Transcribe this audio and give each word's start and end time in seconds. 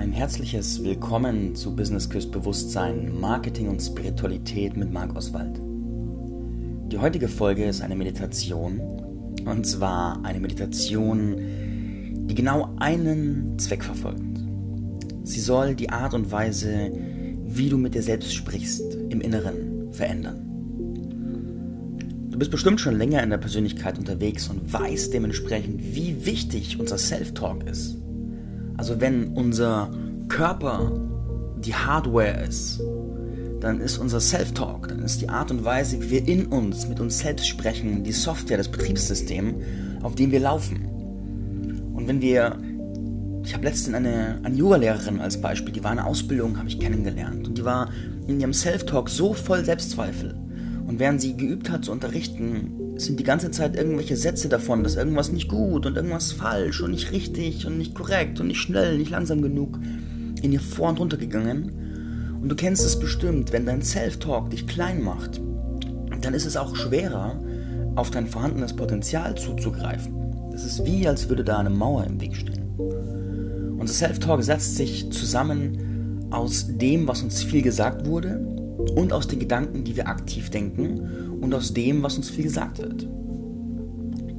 Ein 0.00 0.12
herzliches 0.12 0.82
Willkommen 0.82 1.54
zu 1.54 1.76
Business 1.76 2.08
Küst 2.08 2.32
Bewusstsein, 2.32 3.20
Marketing 3.20 3.68
und 3.68 3.80
Spiritualität 3.80 4.74
mit 4.74 4.90
Marc 4.90 5.14
Oswald. 5.14 5.60
Die 6.90 6.96
heutige 6.96 7.28
Folge 7.28 7.66
ist 7.66 7.82
eine 7.82 7.94
Meditation 7.94 8.80
und 9.44 9.66
zwar 9.66 10.24
eine 10.24 10.40
Meditation, 10.40 11.36
die 12.26 12.34
genau 12.34 12.74
einen 12.78 13.58
Zweck 13.58 13.84
verfolgt. 13.84 14.40
Sie 15.24 15.40
soll 15.40 15.74
die 15.74 15.90
Art 15.90 16.14
und 16.14 16.32
Weise, 16.32 16.90
wie 17.44 17.68
du 17.68 17.76
mit 17.76 17.94
dir 17.94 18.02
selbst 18.02 18.32
sprichst, 18.32 18.94
im 19.10 19.20
Inneren 19.20 19.92
verändern. 19.92 20.46
Du 22.30 22.38
bist 22.38 22.50
bestimmt 22.50 22.80
schon 22.80 22.96
länger 22.96 23.22
in 23.22 23.28
der 23.28 23.36
Persönlichkeit 23.36 23.98
unterwegs 23.98 24.48
und 24.48 24.72
weißt 24.72 25.12
dementsprechend, 25.12 25.94
wie 25.94 26.24
wichtig 26.24 26.80
unser 26.80 26.96
Self-Talk 26.96 27.68
ist. 27.68 27.98
Also 28.80 28.98
wenn 28.98 29.34
unser 29.34 29.90
Körper 30.28 30.90
die 31.58 31.74
Hardware 31.74 32.46
ist, 32.48 32.80
dann 33.60 33.78
ist 33.78 33.98
unser 33.98 34.20
Self-Talk, 34.20 34.88
dann 34.88 35.00
ist 35.00 35.20
die 35.20 35.28
Art 35.28 35.50
und 35.50 35.66
Weise, 35.66 36.00
wie 36.00 36.10
wir 36.10 36.26
in 36.26 36.46
uns, 36.46 36.88
mit 36.88 36.98
uns 36.98 37.18
selbst 37.18 37.46
sprechen, 37.46 38.04
die 38.04 38.12
Software, 38.12 38.56
das 38.56 38.68
Betriebssystem, 38.68 39.56
auf 40.00 40.14
dem 40.14 40.30
wir 40.30 40.40
laufen. 40.40 40.86
Und 41.92 42.08
wenn 42.08 42.22
wir, 42.22 42.56
ich 43.44 43.52
habe 43.52 43.66
letztens 43.66 43.94
eine, 43.94 44.40
eine 44.44 44.56
Yoga-Lehrerin 44.56 45.20
als 45.20 45.38
Beispiel, 45.42 45.74
die 45.74 45.84
war 45.84 45.92
in 45.92 45.98
einer 45.98 46.08
Ausbildung, 46.08 46.56
habe 46.56 46.68
ich 46.68 46.80
kennengelernt. 46.80 47.48
Und 47.48 47.58
die 47.58 47.64
war 47.66 47.90
in 48.28 48.40
ihrem 48.40 48.54
Self-Talk 48.54 49.10
so 49.10 49.34
voll 49.34 49.62
Selbstzweifel. 49.62 50.34
Und 50.86 50.98
während 50.98 51.20
sie 51.20 51.36
geübt 51.36 51.68
hat 51.68 51.84
zu 51.84 51.92
unterrichten, 51.92 52.89
sind 53.04 53.18
die 53.18 53.24
ganze 53.24 53.50
Zeit 53.50 53.76
irgendwelche 53.76 54.16
Sätze 54.16 54.48
davon, 54.48 54.82
dass 54.82 54.96
irgendwas 54.96 55.32
nicht 55.32 55.48
gut 55.48 55.86
und 55.86 55.96
irgendwas 55.96 56.32
falsch 56.32 56.80
und 56.80 56.90
nicht 56.90 57.12
richtig 57.12 57.66
und 57.66 57.78
nicht 57.78 57.94
korrekt 57.94 58.40
und 58.40 58.48
nicht 58.48 58.60
schnell, 58.60 58.98
nicht 58.98 59.10
langsam 59.10 59.42
genug 59.42 59.78
in 60.42 60.52
ihr 60.52 60.60
vor 60.60 60.88
und 60.88 61.00
runter 61.00 61.16
gegangen. 61.16 62.38
Und 62.42 62.48
du 62.48 62.56
kennst 62.56 62.84
es 62.84 62.98
bestimmt, 62.98 63.52
wenn 63.52 63.66
dein 63.66 63.82
Self-Talk 63.82 64.50
dich 64.50 64.66
klein 64.66 65.02
macht, 65.02 65.40
dann 66.20 66.34
ist 66.34 66.46
es 66.46 66.56
auch 66.56 66.76
schwerer, 66.76 67.40
auf 67.96 68.10
dein 68.10 68.26
vorhandenes 68.26 68.74
Potenzial 68.74 69.34
zuzugreifen. 69.36 70.50
Das 70.52 70.64
ist 70.64 70.84
wie, 70.84 71.06
als 71.06 71.28
würde 71.28 71.44
da 71.44 71.58
eine 71.58 71.70
Mauer 71.70 72.04
im 72.04 72.20
Weg 72.20 72.36
stehen. 72.36 72.70
Unser 73.78 73.94
Self-Talk 73.94 74.42
setzt 74.42 74.76
sich 74.76 75.10
zusammen 75.10 76.26
aus 76.30 76.66
dem, 76.68 77.08
was 77.08 77.22
uns 77.22 77.42
viel 77.42 77.62
gesagt 77.62 78.06
wurde 78.06 78.49
und 78.94 79.12
aus 79.12 79.28
den 79.28 79.38
Gedanken, 79.38 79.84
die 79.84 79.96
wir 79.96 80.08
aktiv 80.08 80.50
denken 80.50 81.38
und 81.40 81.54
aus 81.54 81.72
dem, 81.72 82.02
was 82.02 82.16
uns 82.16 82.30
viel 82.30 82.44
gesagt 82.44 82.78
wird. 82.78 83.06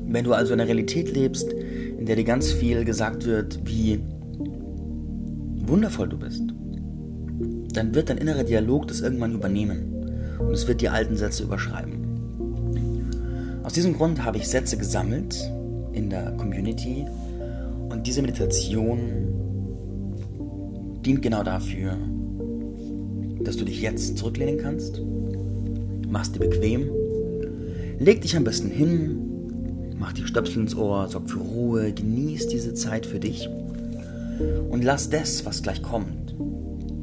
Wenn 0.08 0.26
du 0.26 0.34
also 0.34 0.54
in 0.54 0.60
einer 0.60 0.68
Realität 0.68 1.14
lebst, 1.14 1.52
in 1.54 2.06
der 2.06 2.16
dir 2.16 2.24
ganz 2.24 2.52
viel 2.52 2.84
gesagt 2.84 3.26
wird, 3.26 3.60
wie 3.66 4.00
wundervoll 5.66 6.10
du 6.10 6.18
bist, 6.18 6.44
dann 7.74 7.96
wird 7.96 8.10
dein 8.10 8.18
innerer 8.18 8.44
Dialog 8.44 8.88
das 8.88 9.02
irgendwann 9.02 9.34
übernehmen 9.34 10.38
und 10.40 10.52
es 10.52 10.68
wird 10.68 10.82
die 10.82 10.90
alten 10.90 11.16
Sätze 11.16 11.44
überschreiben. 11.44 12.02
Aus 13.64 13.74
diesem 13.74 13.96
Grund 13.96 14.26
habe 14.26 14.38
ich 14.38 14.48
Sätze 14.48 14.76
gesammelt 14.78 15.38
in 15.94 16.10
der 16.10 16.32
Community 16.32 17.06
und 17.90 18.06
diese 18.08 18.22
Meditation 18.22 19.00
dient 21.06 21.22
genau 21.22 21.44
dafür, 21.44 21.96
dass 23.44 23.58
du 23.58 23.66
dich 23.66 23.82
jetzt 23.82 24.18
zurücklehnen 24.18 24.58
kannst, 24.58 25.02
machst 26.08 26.36
dir 26.36 26.40
bequem, 26.40 26.90
leg 28.00 28.22
dich 28.22 28.36
am 28.36 28.44
besten 28.44 28.70
hin, 28.70 29.96
mach 29.98 30.14
die 30.14 30.26
Stöpsel 30.26 30.64
ins 30.64 30.76
Ohr, 30.76 31.08
sorg 31.08 31.30
für 31.30 31.40
Ruhe, 31.40 31.94
genieß 31.94 32.48
diese 32.48 32.74
Zeit 32.74 33.06
für 33.06 33.20
dich 33.20 33.50
und 34.70 34.84
lass 34.84 35.10
das, 35.10 35.46
was 35.46 35.62
gleich 35.62 35.82
kommt, 35.82 36.36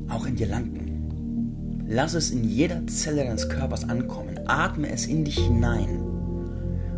auch 0.09 0.27
in 0.27 0.37
dir 0.37 0.47
landen. 0.47 1.85
Lass 1.91 2.15
es 2.15 2.31
in 2.31 2.45
jeder 2.45 2.87
Zelle 2.87 3.25
deines 3.25 3.49
Körpers 3.49 3.89
ankommen, 3.89 4.41
atme 4.47 4.91
es 4.91 5.07
in 5.07 5.25
dich 5.25 5.39
hinein. 5.39 6.01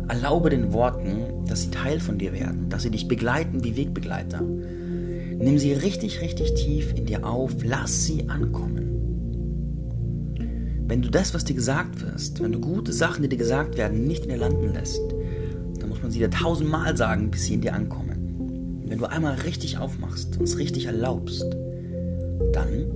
Erlaube 0.09 0.49
den 0.49 0.73
Worten, 0.73 1.45
dass 1.47 1.61
sie 1.61 1.71
Teil 1.71 2.01
von 2.01 2.17
dir 2.17 2.33
werden, 2.33 2.67
dass 2.67 2.83
sie 2.83 2.91
dich 2.91 3.07
begleiten 3.07 3.63
wie 3.63 3.77
Wegbegleiter. 3.77 4.41
Nimm 4.41 5.57
sie 5.57 5.73
richtig, 5.73 6.21
richtig 6.21 6.53
tief 6.55 6.93
in 6.93 7.05
dir 7.05 7.25
auf, 7.25 7.55
lass 7.63 8.05
sie 8.05 8.27
ankommen. 8.27 8.90
Wenn 10.87 11.01
du 11.01 11.09
das, 11.09 11.33
was 11.33 11.45
dir 11.45 11.53
gesagt 11.53 12.01
wirst, 12.01 12.41
wenn 12.43 12.51
du 12.51 12.59
gute 12.59 12.91
Sachen, 12.93 13.23
die 13.23 13.29
dir 13.29 13.37
gesagt 13.37 13.77
werden, 13.77 14.05
nicht 14.05 14.23
in 14.23 14.29
dir 14.29 14.37
landen 14.37 14.73
lässt, 14.73 15.01
dann 15.79 15.89
muss 15.89 16.01
man 16.01 16.11
sie 16.11 16.19
dir 16.19 16.29
tausendmal 16.29 16.95
sagen, 16.97 17.31
bis 17.31 17.45
sie 17.45 17.55
in 17.55 17.61
dir 17.61 17.73
ankommen. 17.73 18.81
Wenn 18.85 18.97
du 18.97 19.05
einmal 19.05 19.35
richtig 19.35 19.77
aufmachst 19.77 20.37
und 20.37 20.43
es 20.43 20.57
richtig 20.57 20.85
erlaubst, 20.85 21.45
dann 22.51 22.91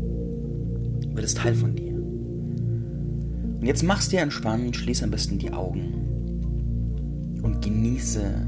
wird 1.13 1.25
es 1.25 1.34
Teil 1.34 1.56
von 1.56 1.75
dir. 1.75 1.94
Und 1.95 3.66
jetzt 3.66 3.84
machst 3.84 4.12
dir 4.12 4.19
entspannt, 4.19 4.75
schließ 4.75 5.01
am 5.03 5.12
besten 5.12 5.40
die 5.40 5.51
Augen 5.51 5.94
und 7.41 7.62
genieße, 7.62 8.47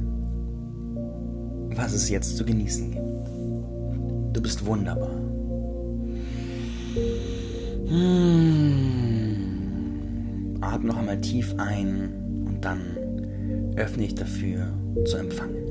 was 1.76 1.94
es 1.94 2.10
jetzt 2.10 2.36
zu 2.38 2.44
genießen 2.44 2.92
gibt. 2.92 4.36
Du 4.36 4.42
bist 4.42 4.66
wunderbar. 4.66 5.16
Mmh. 7.90 9.07
Atme 10.68 10.88
noch 10.88 10.98
einmal 10.98 11.22
tief 11.22 11.56
ein 11.58 12.46
und 12.46 12.64
dann 12.64 12.82
öffne 13.76 14.06
ich 14.06 14.16
dafür 14.16 14.68
zu 15.06 15.18
empfangen. 15.18 15.68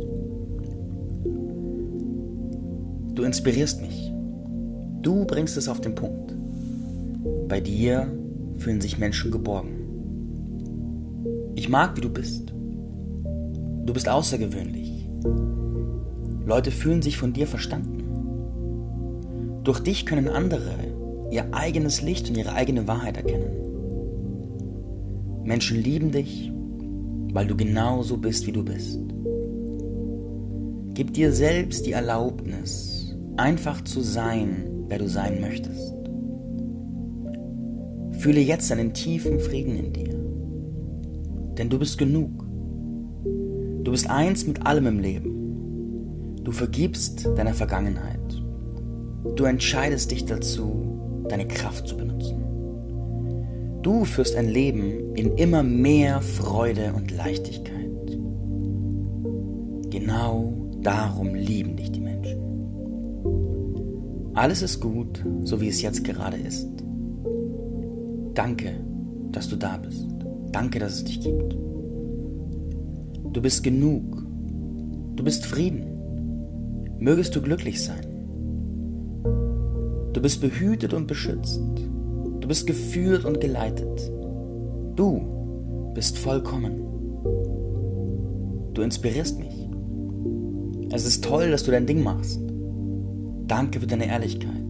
Du 3.14 3.22
inspirierst 3.22 3.80
mich. 3.80 4.12
Du 5.02 5.24
bringst 5.24 5.56
es 5.56 5.68
auf 5.68 5.80
den 5.80 5.94
Punkt. 5.94 6.34
Bei 7.48 7.60
dir 7.60 8.12
fühlen 8.58 8.80
sich 8.80 8.98
Menschen 8.98 9.30
geborgen. 9.30 9.76
Ich 11.54 11.68
mag, 11.68 11.96
wie 11.96 12.02
du 12.02 12.10
bist. 12.10 12.52
Du 13.84 13.92
bist 13.92 14.08
außergewöhnlich. 14.08 15.08
Leute 16.44 16.70
fühlen 16.70 17.02
sich 17.02 17.16
von 17.16 17.32
dir 17.32 17.46
verstanden. 17.46 18.02
Durch 19.64 19.80
dich 19.80 20.06
können 20.06 20.28
andere 20.28 20.74
ihr 21.30 21.52
eigenes 21.52 22.02
Licht 22.02 22.28
und 22.28 22.36
ihre 22.36 22.52
eigene 22.52 22.86
Wahrheit 22.86 23.16
erkennen. 23.16 23.65
Menschen 25.46 25.80
lieben 25.80 26.10
dich, 26.10 26.52
weil 27.32 27.46
du 27.46 27.56
genauso 27.56 28.16
bist, 28.16 28.48
wie 28.48 28.52
du 28.52 28.64
bist. 28.64 28.98
Gib 30.94 31.14
dir 31.14 31.32
selbst 31.32 31.86
die 31.86 31.92
Erlaubnis, 31.92 33.16
einfach 33.36 33.84
zu 33.84 34.00
sein, 34.00 34.84
wer 34.88 34.98
du 34.98 35.08
sein 35.08 35.40
möchtest. 35.40 35.94
Fühle 38.18 38.40
jetzt 38.40 38.72
einen 38.72 38.92
tiefen 38.92 39.38
Frieden 39.38 39.76
in 39.76 39.92
dir, 39.92 40.18
denn 41.56 41.68
du 41.68 41.78
bist 41.78 41.96
genug. 41.96 42.44
Du 43.84 43.92
bist 43.92 44.10
eins 44.10 44.48
mit 44.48 44.66
allem 44.66 44.86
im 44.86 44.98
Leben. 44.98 46.38
Du 46.42 46.50
vergibst 46.50 47.28
deiner 47.36 47.54
Vergangenheit. 47.54 48.42
Du 49.36 49.44
entscheidest 49.44 50.10
dich 50.10 50.24
dazu, 50.24 51.24
deine 51.28 51.46
Kraft 51.46 51.86
zu 51.86 51.96
benutzen. 51.96 52.45
Du 53.86 54.04
führst 54.04 54.34
ein 54.34 54.48
Leben 54.48 55.14
in 55.14 55.36
immer 55.36 55.62
mehr 55.62 56.20
Freude 56.20 56.92
und 56.92 57.12
Leichtigkeit. 57.12 58.18
Genau 59.90 60.52
darum 60.82 61.36
lieben 61.36 61.76
dich 61.76 61.92
die 61.92 62.00
Menschen. 62.00 62.40
Alles 64.34 64.62
ist 64.62 64.80
gut, 64.80 65.24
so 65.44 65.60
wie 65.60 65.68
es 65.68 65.82
jetzt 65.82 66.02
gerade 66.02 66.36
ist. 66.36 66.66
Danke, 68.34 68.72
dass 69.30 69.48
du 69.48 69.54
da 69.54 69.76
bist. 69.76 70.04
Danke, 70.50 70.80
dass 70.80 70.94
es 70.94 71.04
dich 71.04 71.20
gibt. 71.20 71.56
Du 73.34 73.40
bist 73.40 73.62
genug. 73.62 74.26
Du 75.14 75.22
bist 75.22 75.46
Frieden. 75.46 75.86
Mögest 76.98 77.36
du 77.36 77.40
glücklich 77.40 77.80
sein. 77.84 78.04
Du 80.12 80.20
bist 80.20 80.40
behütet 80.40 80.92
und 80.92 81.06
beschützt. 81.06 81.60
Du 82.46 82.48
bist 82.48 82.68
geführt 82.68 83.24
und 83.24 83.40
geleitet. 83.40 84.08
Du 84.94 85.90
bist 85.94 86.16
vollkommen. 86.16 86.80
Du 88.72 88.82
inspirierst 88.82 89.40
mich. 89.40 89.68
Es 90.92 91.04
ist 91.04 91.24
toll, 91.24 91.50
dass 91.50 91.64
du 91.64 91.72
dein 91.72 91.86
Ding 91.86 92.04
machst. 92.04 92.40
Danke 93.48 93.80
für 93.80 93.88
deine 93.88 94.06
Ehrlichkeit. 94.06 94.62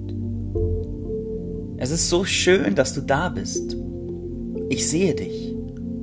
Es 1.77 1.91
ist 1.91 2.09
so 2.09 2.25
schön, 2.25 2.75
dass 2.75 2.95
du 2.95 3.03
da 3.03 3.29
bist. 3.29 3.77
Ich 4.71 4.89
sehe 4.89 5.15
dich. 5.15 5.55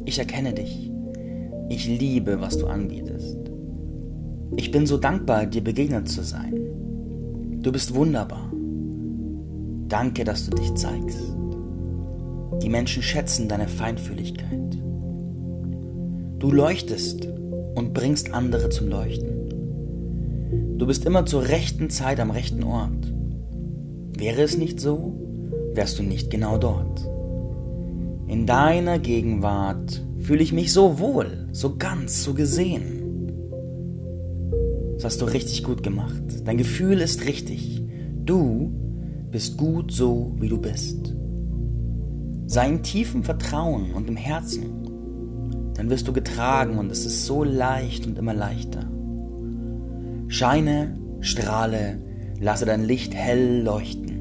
Ich 0.05 0.19
erkenne 0.19 0.53
dich. 0.53 0.91
Ich 1.69 1.87
liebe, 1.87 2.39
was 2.39 2.59
du 2.59 2.67
anbietest. 2.67 3.35
Ich 4.57 4.69
bin 4.69 4.85
so 4.85 4.97
dankbar, 4.97 5.47
dir 5.47 5.63
begegnet 5.63 6.07
zu 6.07 6.21
sein. 6.21 6.53
Du 7.63 7.71
bist 7.71 7.95
wunderbar. 7.95 8.53
Danke, 9.87 10.23
dass 10.23 10.47
du 10.47 10.55
dich 10.55 10.71
zeigst. 10.75 11.33
Die 12.63 12.69
Menschen 12.69 13.03
schätzen 13.03 13.49
deine 13.49 13.67
Feinfühligkeit. 13.67 14.77
Du 16.39 16.49
leuchtest 16.49 17.27
und 17.75 17.93
bringst 17.93 18.33
andere 18.33 18.69
zum 18.69 18.87
Leuchten. 18.87 20.77
Du 20.77 20.87
bist 20.87 21.05
immer 21.05 21.25
zur 21.25 21.49
rechten 21.49 21.89
Zeit 21.89 22.21
am 22.21 22.31
rechten 22.31 22.63
Ort. 22.63 23.13
Wäre 24.17 24.43
es 24.43 24.57
nicht 24.57 24.79
so, 24.79 25.13
wärst 25.73 25.99
du 25.99 26.03
nicht 26.03 26.29
genau 26.29 26.57
dort. 26.57 27.05
In 28.27 28.45
deiner 28.45 28.97
Gegenwart 28.97 30.01
fühle 30.19 30.41
ich 30.41 30.53
mich 30.53 30.71
so 30.71 30.99
wohl, 30.99 31.49
so 31.51 31.75
ganz, 31.75 32.23
so 32.23 32.33
gesehen. 32.33 33.27
Das 34.93 35.03
hast 35.03 35.21
du 35.21 35.25
richtig 35.25 35.65
gut 35.65 35.83
gemacht. 35.83 36.23
Dein 36.45 36.57
Gefühl 36.57 37.01
ist 37.01 37.25
richtig. 37.25 37.83
Du 38.23 38.71
bist 39.31 39.57
gut 39.57 39.91
so, 39.91 40.33
wie 40.39 40.47
du 40.47 40.61
bist. 40.61 41.13
Sei 42.45 42.67
in 42.67 42.83
tiefem 42.83 43.23
Vertrauen 43.23 43.93
und 43.93 44.07
im 44.09 44.15
Herzen. 44.15 45.73
Dann 45.75 45.89
wirst 45.89 46.07
du 46.07 46.13
getragen 46.13 46.77
und 46.77 46.91
es 46.91 47.05
ist 47.05 47.25
so 47.25 47.43
leicht 47.43 48.05
und 48.05 48.17
immer 48.17 48.33
leichter. 48.33 48.89
Scheine, 50.27 50.99
strahle, 51.21 51.99
lasse 52.39 52.65
dein 52.65 52.83
Licht 52.83 53.15
hell 53.15 53.63
leuchten. 53.63 54.13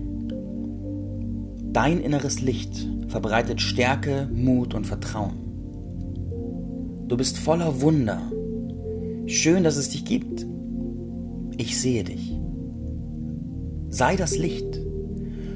Dein 1.73 2.01
inneres 2.01 2.41
Licht 2.41 2.87
verbreitet 3.09 3.61
Stärke, 3.61 4.29
Mut 4.33 4.75
und 4.75 4.87
Vertrauen. 4.87 5.43
Du 7.09 7.17
bist 7.17 7.39
voller 7.39 7.81
Wunder. 7.81 8.21
Schön, 9.27 9.65
dass 9.65 9.77
es 9.77 9.91
dich 9.91 10.05
gibt. 10.05 10.47
Ich 11.57 11.81
sehe 11.81 12.05
dich. 12.05 12.39
Sei 13.89 14.17
das 14.17 14.39
Licht. 14.39 14.81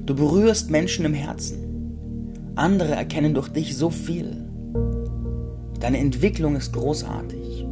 Du 0.04 0.14
berührst 0.14 0.70
Menschen 0.70 1.04
im 1.04 1.14
Herzen. 1.14 1.65
Andere 2.56 2.93
erkennen 2.93 3.35
durch 3.35 3.50
dich 3.50 3.76
so 3.76 3.91
viel. 3.91 4.49
Deine 5.79 5.99
Entwicklung 5.99 6.56
ist 6.56 6.73
großartig. 6.73 7.67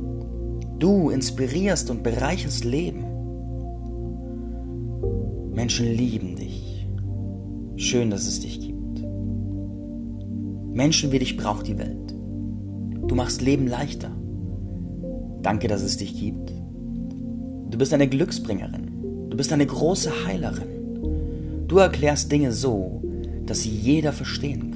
Du 0.79 1.09
inspirierst 1.09 1.89
und 1.91 2.03
bereicherst 2.03 2.65
Leben. 2.65 3.07
Menschen 5.55 5.87
lieben 5.87 6.37
dich. 6.37 6.87
Schön, 7.77 8.11
dass 8.11 8.27
es 8.27 8.41
dich 8.41 8.61
gibt. 8.61 9.03
Menschen 10.75 11.13
wie 11.13 11.19
dich 11.19 11.39
braucht 11.39 11.67
die 11.67 11.79
Welt. 11.79 12.15
Du 13.09 13.15
machst 13.15 13.41
Leben 13.41 13.67
leichter. 13.67 14.11
Danke, 15.41 15.67
dass 15.67 15.81
es 15.81 15.97
dich 15.97 16.21
gibt. 16.21 16.53
Du 17.71 17.79
bist 17.79 17.95
eine 17.95 18.07
Glücksbringerin. 18.07 19.31
Du 19.31 19.37
bist 19.39 19.51
eine 19.51 19.67
große 19.67 20.27
Heilerin. 20.27 21.65
Du 21.69 21.79
erklärst 21.79 22.31
Dinge 22.31 22.53
so, 22.53 23.03
dass 23.47 23.63
sie 23.63 23.71
jeder 23.71 24.13
verstehen 24.13 24.73
kann. 24.73 24.74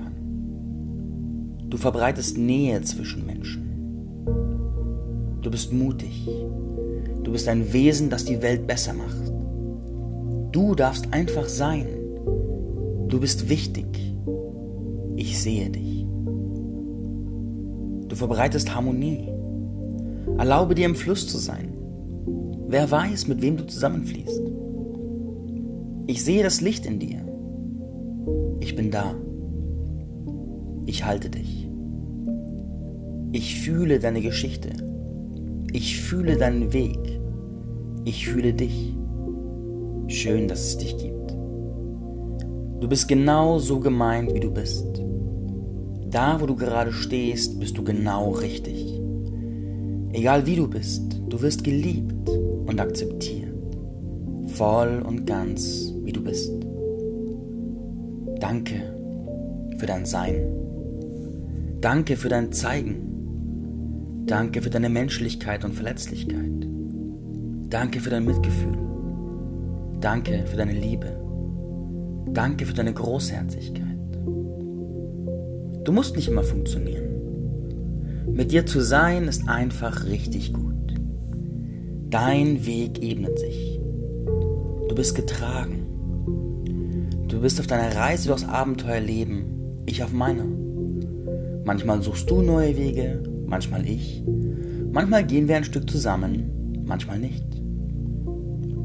Du 1.70 1.76
verbreitest 1.76 2.38
Nähe 2.38 2.80
zwischen 2.82 3.26
Menschen. 3.26 3.68
Du 5.42 5.50
bist 5.50 5.72
mutig. 5.72 6.26
Du 7.22 7.32
bist 7.32 7.46
ein 7.48 7.72
Wesen, 7.72 8.08
das 8.08 8.24
die 8.24 8.40
Welt 8.40 8.66
besser 8.66 8.94
macht. 8.94 9.32
Du 10.52 10.74
darfst 10.74 11.12
einfach 11.12 11.46
sein. 11.46 11.86
Du 13.08 13.20
bist 13.20 13.48
wichtig. 13.50 13.86
Ich 15.16 15.38
sehe 15.38 15.68
dich. 15.68 16.06
Du 18.08 18.16
verbreitest 18.16 18.74
Harmonie. 18.74 19.28
Erlaube 20.38 20.74
dir 20.74 20.86
im 20.86 20.94
Fluss 20.94 21.26
zu 21.26 21.36
sein. 21.36 21.74
Wer 22.66 22.90
weiß, 22.90 23.28
mit 23.28 23.42
wem 23.42 23.58
du 23.58 23.66
zusammenfließt. 23.66 24.42
Ich 26.06 26.24
sehe 26.24 26.42
das 26.42 26.62
Licht 26.62 26.86
in 26.86 26.98
dir. 26.98 27.26
Ich 28.60 28.74
bin 28.74 28.90
da. 28.90 29.14
Ich 30.88 31.04
halte 31.04 31.28
dich. 31.28 31.68
Ich 33.32 33.60
fühle 33.60 33.98
deine 33.98 34.22
Geschichte. 34.22 34.70
Ich 35.70 36.00
fühle 36.00 36.38
deinen 36.38 36.72
Weg. 36.72 36.98
Ich 38.06 38.26
fühle 38.26 38.54
dich. 38.54 38.96
Schön, 40.06 40.48
dass 40.48 40.60
es 40.60 40.78
dich 40.78 40.96
gibt. 40.96 41.36
Du 42.80 42.88
bist 42.88 43.06
genau 43.06 43.58
so 43.58 43.80
gemeint, 43.80 44.32
wie 44.32 44.40
du 44.40 44.50
bist. 44.50 44.86
Da, 46.08 46.40
wo 46.40 46.46
du 46.46 46.56
gerade 46.56 46.94
stehst, 46.94 47.60
bist 47.60 47.76
du 47.76 47.84
genau 47.84 48.30
richtig. 48.30 48.98
Egal 50.14 50.46
wie 50.46 50.56
du 50.56 50.68
bist, 50.68 51.20
du 51.28 51.42
wirst 51.42 51.64
geliebt 51.64 52.30
und 52.30 52.80
akzeptiert. 52.80 53.52
Voll 54.54 55.04
und 55.06 55.26
ganz, 55.26 55.92
wie 56.02 56.12
du 56.12 56.24
bist. 56.24 56.50
Danke 58.40 58.96
für 59.76 59.84
dein 59.84 60.06
Sein. 60.06 60.67
Danke 61.80 62.16
für 62.16 62.28
dein 62.28 62.52
Zeigen. 62.52 64.24
Danke 64.26 64.62
für 64.62 64.70
deine 64.70 64.88
Menschlichkeit 64.88 65.64
und 65.64 65.74
Verletzlichkeit. 65.74 66.66
Danke 67.70 68.00
für 68.00 68.10
dein 68.10 68.24
Mitgefühl. 68.24 68.76
Danke 70.00 70.44
für 70.46 70.56
deine 70.56 70.72
Liebe. 70.72 71.06
Danke 72.32 72.66
für 72.66 72.74
deine 72.74 72.92
Großherzigkeit. 72.92 73.86
Du 75.84 75.92
musst 75.92 76.16
nicht 76.16 76.26
immer 76.26 76.42
funktionieren. 76.42 77.04
Mit 78.32 78.50
dir 78.50 78.66
zu 78.66 78.80
sein 78.80 79.28
ist 79.28 79.48
einfach 79.48 80.04
richtig 80.04 80.52
gut. 80.52 80.94
Dein 82.10 82.66
Weg 82.66 83.04
ebnet 83.04 83.38
sich. 83.38 83.80
Du 84.88 84.94
bist 84.96 85.14
getragen. 85.14 85.86
Du 87.28 87.40
bist 87.40 87.60
auf 87.60 87.68
deiner 87.68 87.94
Reise 87.94 88.28
durchs 88.28 88.44
Abenteuerleben, 88.44 89.84
ich 89.86 90.02
auf 90.02 90.12
meiner. 90.12 90.57
Manchmal 91.68 92.00
suchst 92.00 92.30
du 92.30 92.40
neue 92.40 92.78
Wege, 92.78 93.22
manchmal 93.46 93.86
ich. 93.86 94.24
Manchmal 94.90 95.22
gehen 95.22 95.48
wir 95.48 95.56
ein 95.58 95.64
Stück 95.64 95.90
zusammen, 95.90 96.80
manchmal 96.86 97.18
nicht. 97.18 97.44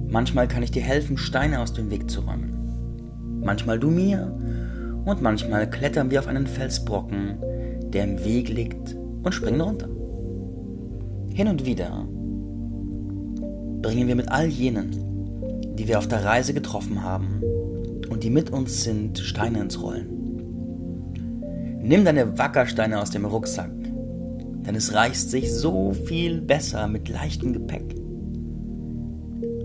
Manchmal 0.10 0.50
kann 0.50 0.64
ich 0.64 0.72
dir 0.72 0.82
helfen, 0.82 1.16
Steine 1.16 1.62
aus 1.62 1.72
dem 1.72 1.90
Weg 1.90 2.12
zu 2.12 2.20
räumen. 2.20 3.40
Manchmal 3.42 3.80
du 3.80 3.90
mir 3.90 4.38
und 5.06 5.22
manchmal 5.22 5.70
klettern 5.70 6.12
wir 6.12 6.20
auf 6.20 6.28
einen 6.28 6.46
Felsbrocken, 6.46 7.38
der 7.94 8.04
im 8.04 8.26
Weg 8.26 8.50
liegt 8.50 8.98
und 9.24 9.32
springen 9.32 9.62
runter. 9.62 9.88
Hin 11.34 11.48
und 11.48 11.66
wieder 11.66 12.06
bringen 13.82 14.10
wir 14.10 14.16
mit 14.16 14.28
all 14.28 14.48
jenen, 14.48 14.92
die 15.78 15.88
wir 15.88 16.00
auf 16.00 16.10
der 16.10 16.26
Reise 16.26 16.54
getroffen 16.54 17.02
haben 17.02 17.42
und 18.10 18.26
die 18.26 18.30
mit 18.30 18.50
uns 18.50 18.84
sind, 18.84 19.20
Steine 19.20 19.62
ins 19.62 19.82
Rollen. 19.82 20.23
Nimm 21.84 22.06
deine 22.06 22.38
Wackersteine 22.38 23.02
aus 23.02 23.12
dem 23.12 23.26
Rucksack, 23.26 23.70
denn 24.66 24.74
es 24.74 24.94
reicht 24.94 25.30
sich 25.30 25.52
so 25.52 25.92
viel 25.92 26.40
besser 26.40 26.88
mit 26.88 27.10
leichtem 27.10 27.52
Gepäck. 27.52 27.94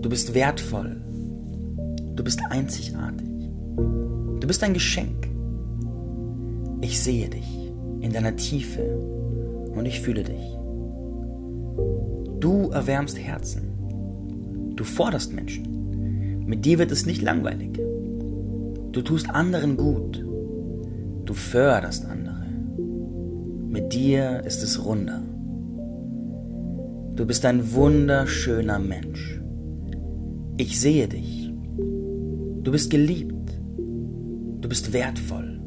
Du 0.01 0.09
bist 0.09 0.33
wertvoll. 0.33 1.01
Du 2.15 2.23
bist 2.25 2.41
einzigartig. 2.49 3.25
Du 3.77 4.47
bist 4.47 4.61
ein 4.63 4.73
Geschenk. 4.73 5.29
Ich 6.81 6.99
sehe 6.99 7.29
dich 7.29 7.71
in 8.01 8.11
deiner 8.11 8.35
Tiefe 8.35 8.83
und 9.73 9.85
ich 9.85 10.01
fühle 10.01 10.23
dich. 10.23 10.57
Du 12.41 12.69
erwärmst 12.71 13.17
Herzen. 13.17 14.73
Du 14.75 14.83
forderst 14.83 15.33
Menschen. 15.33 16.45
Mit 16.45 16.65
dir 16.65 16.79
wird 16.79 16.91
es 16.91 17.05
nicht 17.05 17.21
langweilig. 17.21 17.79
Du 18.91 19.01
tust 19.01 19.29
anderen 19.29 19.77
gut. 19.77 20.25
Du 21.29 21.35
förderst 21.35 22.05
andere. 22.05 22.43
Mit 23.69 23.93
dir 23.93 24.41
ist 24.45 24.63
es 24.63 24.83
runder. 24.83 25.21
Du 27.13 27.23
bist 27.27 27.45
ein 27.45 27.71
wunderschöner 27.71 28.79
Mensch. 28.79 29.39
Ich 30.57 30.79
sehe 30.79 31.07
dich. 31.07 31.53
Du 32.63 32.71
bist 32.71 32.89
geliebt. 32.89 33.61
Du 34.59 34.67
bist 34.67 34.91
wertvoll. 34.91 35.61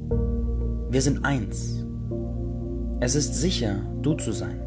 Wir 0.90 1.00
sind 1.00 1.24
eins. 1.24 1.86
Es 2.98 3.14
ist 3.14 3.36
sicher, 3.36 3.76
du 4.02 4.14
zu 4.14 4.32
sein. 4.32 4.58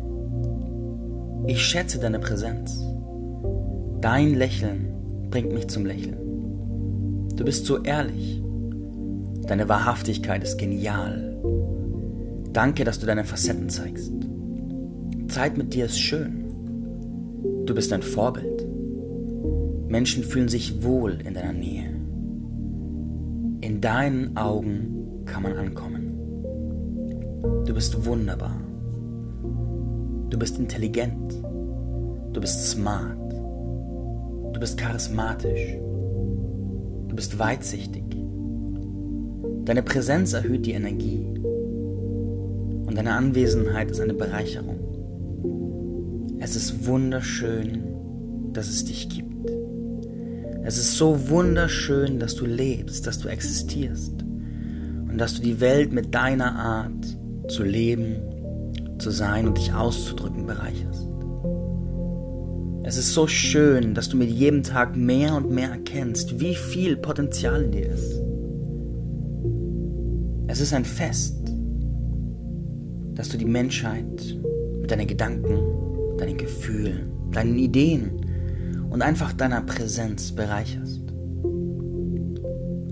Ich 1.45 1.61
schätze 1.61 1.99
deine 1.99 2.19
Präsenz. 2.19 2.81
Dein 3.99 4.33
Lächeln 4.33 5.27
bringt 5.29 5.51
mich 5.51 5.67
zum 5.67 5.85
Lächeln. 5.85 6.15
Du 7.35 7.43
bist 7.43 7.65
so 7.65 7.83
ehrlich. 7.83 8.44
Deine 9.47 9.69
Wahrhaftigkeit 9.69 10.43
ist 10.43 10.57
genial. 10.57 11.37
Danke, 12.51 12.83
dass 12.83 12.99
du 12.99 13.05
deine 13.05 13.25
Facetten 13.25 13.69
zeigst. 13.69 14.11
Zeit 15.27 15.57
mit 15.57 15.73
dir 15.73 15.85
ist 15.85 15.99
schön. 15.99 16.45
Du 17.65 17.75
bist 17.75 17.93
ein 17.93 18.01
Vorbild. 18.01 18.65
Menschen 19.87 20.23
fühlen 20.23 20.49
sich 20.49 20.83
wohl 20.83 21.19
in 21.25 21.35
deiner 21.35 21.53
Nähe. 21.53 21.89
In 23.61 23.81
deinen 23.81 24.35
Augen 24.35 25.23
kann 25.25 25.43
man 25.43 25.53
ankommen. 25.53 26.13
Du 27.65 27.73
bist 27.73 28.05
wunderbar. 28.05 28.59
Du 30.29 30.39
bist 30.39 30.57
intelligent. 30.57 31.33
Du 32.33 32.41
bist 32.41 32.71
smart. 32.71 33.31
Du 34.53 34.59
bist 34.59 34.79
charismatisch. 34.79 35.77
Du 37.07 37.15
bist 37.15 37.37
weitsichtig. 37.37 38.24
Deine 39.65 39.81
Präsenz 39.81 40.33
erhöht 40.33 40.67
die 40.67 40.73
Energie. 40.73 41.25
Und 42.85 42.95
deine 42.95 43.13
Anwesenheit 43.13 43.89
ist 43.89 43.99
eine 43.99 44.13
Bereicherung. 44.13 44.79
Es 46.39 46.55
ist 46.55 46.85
wunderschön, 46.85 48.51
dass 48.53 48.69
es 48.69 48.85
dich 48.85 49.09
gibt. 49.09 49.49
Es 50.63 50.77
ist 50.77 50.97
so 50.97 51.29
wunderschön, 51.29 52.19
dass 52.19 52.35
du 52.35 52.45
lebst, 52.45 53.07
dass 53.07 53.17
du 53.19 53.27
existierst 53.27 54.13
und 55.09 55.17
dass 55.17 55.33
du 55.33 55.41
die 55.41 55.59
Welt 55.59 55.91
mit 55.91 56.13
deiner 56.13 56.55
Art 56.55 57.17
zu 57.47 57.63
leben, 57.63 58.17
zu 58.99 59.09
sein 59.09 59.47
und 59.47 59.57
dich 59.57 59.73
auszudrücken 59.73 60.45
bereicherst. 60.45 61.07
Es 62.83 62.97
ist 62.97 63.13
so 63.13 63.25
schön, 63.25 63.95
dass 63.95 64.09
du 64.09 64.17
mit 64.17 64.29
jedem 64.29 64.61
Tag 64.61 64.95
mehr 64.95 65.35
und 65.35 65.49
mehr 65.49 65.69
erkennst, 65.71 66.39
wie 66.39 66.53
viel 66.53 66.97
Potenzial 66.97 67.63
in 67.63 67.71
dir 67.71 67.89
ist. 67.89 68.24
Es 70.55 70.61
ist 70.61 70.73
ein 70.73 70.85
Fest, 70.85 71.35
dass 73.13 73.27
du 73.27 73.37
die 73.37 73.43
Menschheit 73.43 74.39
mit 74.79 74.89
deinen 74.89 75.05
Gedanken, 75.05 76.17
deinen 76.17 76.37
Gefühlen, 76.37 77.11
deinen 77.33 77.57
Ideen 77.57 78.87
und 78.89 79.01
einfach 79.01 79.33
deiner 79.33 79.59
Präsenz 79.63 80.31
bereicherst. 80.31 81.01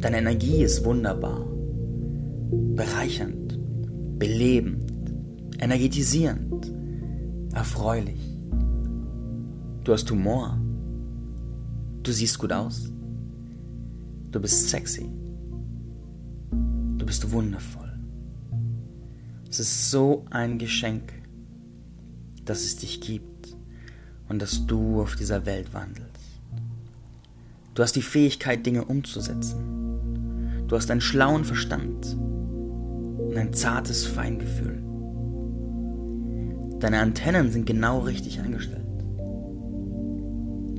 Deine 0.01 0.17
Energie 0.17 0.61
ist 0.61 0.83
wunderbar, 0.83 1.47
bereichernd, 2.75 3.57
belebend, 4.19 4.91
energetisierend, 5.59 6.69
erfreulich. 7.53 8.19
Du 9.85 9.93
hast 9.93 10.11
Humor. 10.11 10.59
Du 12.03 12.11
siehst 12.11 12.37
gut 12.39 12.51
aus. 12.51 12.91
Du 14.31 14.41
bist 14.41 14.67
sexy. 14.67 15.22
Du 17.03 17.07
bist 17.07 17.33
wundervoll. 17.33 17.91
Es 19.49 19.59
ist 19.59 19.91
so 19.91 20.25
ein 20.29 20.57
Geschenk, 20.57 21.11
dass 22.45 22.63
es 22.63 22.77
dich 22.77 23.01
gibt 23.01 23.57
und 24.29 24.41
dass 24.41 24.65
du 24.67 25.01
auf 25.01 25.17
dieser 25.17 25.45
Welt 25.45 25.73
wandelst. 25.73 26.39
Du 27.75 27.83
hast 27.83 27.97
die 27.97 28.01
Fähigkeit, 28.01 28.65
Dinge 28.65 28.85
umzusetzen. 28.85 30.63
Du 30.69 30.77
hast 30.77 30.89
einen 30.89 31.01
schlauen 31.01 31.43
Verstand 31.43 32.15
und 32.15 33.35
ein 33.35 33.51
zartes 33.51 34.05
Feingefühl. 34.05 34.81
Deine 36.79 37.01
Antennen 37.01 37.51
sind 37.51 37.65
genau 37.65 37.99
richtig 37.99 38.39
eingestellt. 38.39 38.87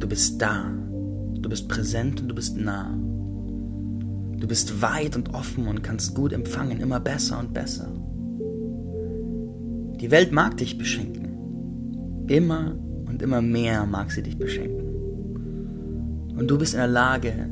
Du 0.01 0.09
bist 0.09 0.41
da, 0.41 0.73
du 1.35 1.51
bist 1.51 1.69
präsent 1.69 2.23
und 2.23 2.29
du 2.29 2.35
bist 2.35 2.57
nah. 2.57 2.97
Du 4.39 4.47
bist 4.47 4.83
weit 4.83 5.17
und 5.17 5.35
offen 5.35 5.67
und 5.69 5.83
kannst 5.83 6.15
gut 6.15 6.33
empfangen, 6.33 6.81
immer 6.81 7.01
besser 7.01 7.39
und 7.39 7.55
besser. 7.55 7.89
Die 10.01 10.11
Welt 10.11 10.33
mag 10.33 10.57
dich 10.57 10.77
beschenken. 10.77 12.27
Immer 12.29 12.77
und 13.07 13.23
immer 13.23 13.41
mehr 13.41 13.87
mag 13.87 14.11
sie 14.11 14.23
dich 14.23 14.37
beschenken. 14.39 14.85
Und 16.37 16.51
du 16.51 16.59
bist 16.59 16.75
in 16.75 16.81
der 16.81 16.89
Lage, 16.89 17.49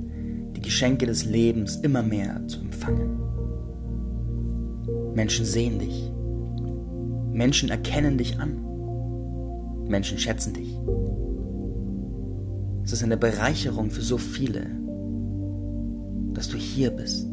die 0.57 0.61
Geschenke 0.61 1.07
des 1.07 1.25
Lebens 1.25 1.77
immer 1.77 2.03
mehr 2.03 2.47
zu 2.49 2.61
empfangen. 2.61 3.21
Menschen 5.15 5.47
sehen 5.47 5.79
dich. 5.79 6.11
Menschen 7.33 7.71
erkennen 7.71 8.19
dich 8.19 8.39
an. 8.39 8.59
Menschen 9.89 10.19
schätzen 10.19 10.55
dich. 10.55 10.79
Es 12.85 12.93
ist 12.93 13.05
eine 13.05 13.17
Bereicherung 13.17 13.91
für 13.91 14.03
so 14.03 14.19
viele, 14.19 14.82
dass 16.35 16.49
du 16.49 16.57
hier 16.57 16.91
bist, 16.91 17.27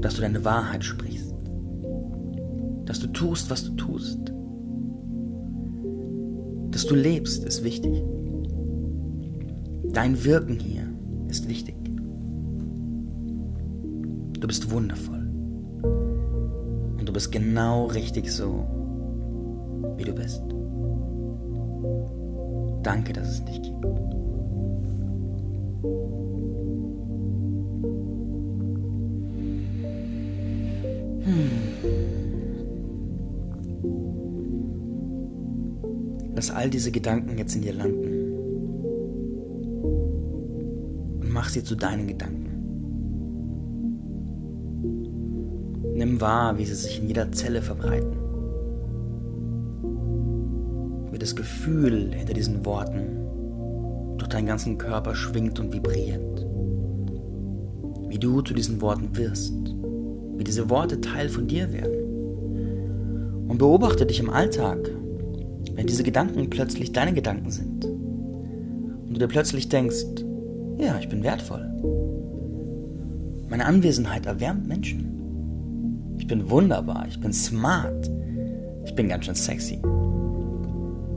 dass 0.00 0.14
du 0.14 0.20
deine 0.20 0.44
Wahrheit 0.44 0.84
sprichst, 0.84 1.34
dass 2.84 3.00
du 3.00 3.08
tust, 3.08 3.50
was 3.50 3.64
du 3.64 3.72
tust, 3.72 4.32
dass 6.70 6.86
du 6.86 6.94
lebst, 6.94 7.44
ist 7.44 7.64
wichtig. 7.64 8.02
Dein 9.92 10.22
Wirken 10.24 10.58
hier 10.58 10.84
ist 11.28 11.48
wichtig. 11.48 11.74
Du 14.40 14.46
bist 14.46 14.70
wundervoll. 14.70 15.28
Und 16.98 17.04
du 17.04 17.12
bist 17.12 17.32
genau 17.32 17.86
richtig 17.86 18.30
so, 18.30 18.64
wie 19.96 20.04
du 20.04 20.12
bist. 20.12 20.42
Danke, 22.82 23.12
dass 23.12 23.28
es 23.28 23.44
dich 23.44 23.60
gibt. 23.62 23.84
Hm. 31.28 31.50
Lass 36.34 36.50
all 36.50 36.70
diese 36.70 36.90
Gedanken 36.90 37.36
jetzt 37.36 37.54
in 37.54 37.60
dir 37.60 37.74
landen 37.74 38.32
und 41.20 41.30
mach 41.30 41.50
sie 41.50 41.62
zu 41.62 41.74
deinen 41.74 42.06
Gedanken. 42.06 42.46
Nimm 45.96 46.18
wahr, 46.18 46.56
wie 46.56 46.64
sie 46.64 46.74
sich 46.74 47.02
in 47.02 47.08
jeder 47.08 47.30
Zelle 47.32 47.60
verbreiten. 47.60 48.16
Wie 51.12 51.18
das 51.18 51.36
Gefühl 51.36 52.14
hinter 52.14 52.32
diesen 52.32 52.64
Worten 52.64 54.16
durch 54.16 54.30
deinen 54.30 54.46
ganzen 54.46 54.78
Körper 54.78 55.14
schwingt 55.14 55.60
und 55.60 55.74
vibriert. 55.74 56.46
Wie 58.08 58.18
du 58.18 58.40
zu 58.40 58.54
diesen 58.54 58.80
Worten 58.80 59.14
wirst 59.14 59.77
wie 60.38 60.44
diese 60.44 60.70
Worte 60.70 61.00
Teil 61.00 61.28
von 61.28 61.46
dir 61.46 61.72
werden. 61.72 63.46
Und 63.48 63.58
beobachte 63.58 64.06
dich 64.06 64.20
im 64.20 64.30
Alltag, 64.30 64.78
wenn 65.74 65.86
diese 65.86 66.04
Gedanken 66.04 66.48
plötzlich 66.48 66.92
deine 66.92 67.12
Gedanken 67.12 67.50
sind. 67.50 67.84
Und 67.84 69.10
du 69.10 69.18
dir 69.18 69.28
plötzlich 69.28 69.68
denkst, 69.68 70.04
ja, 70.78 70.98
ich 70.98 71.08
bin 71.08 71.22
wertvoll. 71.22 71.68
Meine 73.48 73.66
Anwesenheit 73.66 74.26
erwärmt 74.26 74.68
Menschen. 74.68 76.16
Ich 76.18 76.26
bin 76.26 76.50
wunderbar, 76.50 77.06
ich 77.08 77.18
bin 77.18 77.32
smart, 77.32 78.10
ich 78.84 78.94
bin 78.94 79.08
ganz 79.08 79.24
schön 79.24 79.34
sexy. 79.34 79.80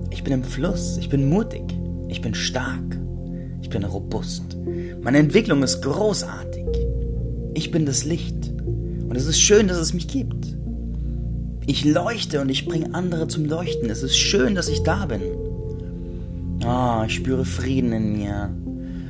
Ich 0.09 0.23
bin 0.23 0.33
im 0.33 0.43
Fluss, 0.43 0.97
ich 0.97 1.09
bin 1.09 1.29
mutig, 1.29 1.63
ich 2.07 2.21
bin 2.21 2.33
stark, 2.33 2.97
ich 3.61 3.69
bin 3.69 3.83
robust. 3.83 4.57
Meine 5.01 5.17
Entwicklung 5.17 5.63
ist 5.63 5.81
großartig. 5.81 6.65
Ich 7.53 7.71
bin 7.71 7.85
das 7.85 8.05
Licht. 8.05 8.40
Und 9.11 9.17
es 9.17 9.27
ist 9.27 9.41
schön, 9.41 9.67
dass 9.67 9.77
es 9.77 9.93
mich 9.93 10.07
gibt. 10.07 10.55
Ich 11.65 11.83
leuchte 11.83 12.39
und 12.39 12.47
ich 12.47 12.65
bringe 12.65 12.95
andere 12.95 13.27
zum 13.27 13.43
Leuchten. 13.43 13.89
Es 13.89 14.03
ist 14.03 14.15
schön, 14.15 14.55
dass 14.55 14.69
ich 14.69 14.83
da 14.83 15.05
bin. 15.05 15.19
Ah, 16.63 17.01
oh, 17.01 17.05
ich 17.05 17.15
spüre 17.15 17.43
Frieden 17.43 17.91
in 17.91 18.13
mir. 18.13 18.55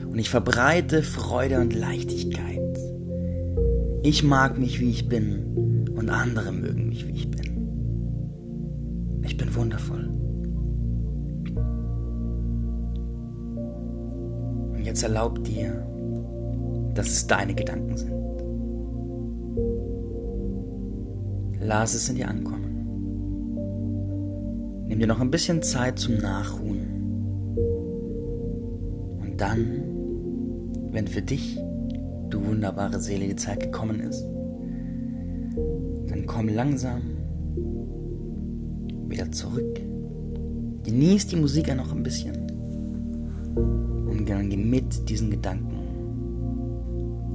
Und 0.09 0.17
ich 0.17 0.31
verbreite 0.31 1.03
Freude 1.03 1.59
und 1.59 1.75
Leichtigkeit. 1.75 2.79
Ich 4.01 4.23
mag 4.23 4.57
mich, 4.57 4.79
wie 4.79 4.89
ich 4.89 5.07
bin. 5.07 5.87
Und 5.95 6.09
andere 6.09 6.51
mögen 6.51 6.89
mich, 6.89 7.07
wie 7.07 7.11
ich 7.13 7.29
bin. 7.29 9.21
Ich 9.23 9.37
bin 9.37 9.53
wundervoll. 9.53 10.09
Und 14.73 14.83
jetzt 14.83 15.03
erlaub 15.03 15.43
dir, 15.43 15.85
dass 16.95 17.07
es 17.07 17.27
deine 17.27 17.53
Gedanken 17.53 17.95
sind. 17.97 18.30
Lass 21.63 21.93
es 21.93 22.09
in 22.09 22.15
dir 22.15 22.27
ankommen. 22.27 22.71
Nimm 24.87 24.97
dir 24.99 25.05
noch 25.05 25.21
ein 25.21 25.29
bisschen 25.29 25.61
Zeit 25.61 25.99
zum 25.99 26.17
Nachruhen. 26.17 26.87
Und 29.21 29.39
dann, 29.39 29.83
wenn 30.91 31.07
für 31.07 31.21
dich, 31.21 31.59
du 32.31 32.43
wunderbare 32.43 32.99
Seele, 32.99 33.27
die 33.27 33.35
Zeit 33.35 33.59
gekommen 33.59 33.99
ist, 33.99 34.25
dann 36.07 36.25
komm 36.25 36.49
langsam 36.49 37.01
wieder 39.07 39.31
zurück. 39.31 39.79
Genieß 40.83 41.27
die 41.27 41.35
Musik 41.35 41.67
ja 41.67 41.75
noch 41.75 41.93
ein 41.93 42.01
bisschen. 42.01 42.35
Und 43.55 44.25
geh 44.25 44.57
mit 44.57 45.07
diesen 45.07 45.29
Gedanken 45.29 45.77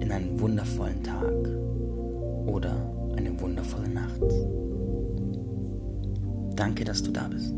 in 0.01 0.11
einen 0.11 0.41
wundervollen 0.41 1.01
Tag 1.05 1.49
oder 2.47 2.96
eine 3.17 3.39
wundervolle 3.41 3.89
Nacht. 3.89 4.21
Danke, 6.57 6.85
dass 6.85 7.03
du 7.03 7.11
da 7.11 7.29
bist. 7.29 7.55